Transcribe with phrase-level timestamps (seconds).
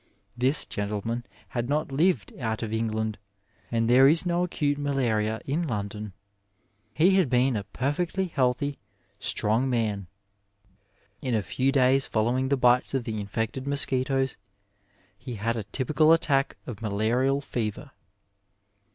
[0.35, 3.19] This gentle man had not lived out of England,
[3.71, 6.13] and there is no acate malaria in London.
[6.95, 8.77] He had been a perfectly healthy^
[9.19, 10.07] strong man.
[11.21, 14.37] In a few days fcdlowing the bites of the infected mosquitoes
[15.19, 17.91] he had a typical attack of malarial fever.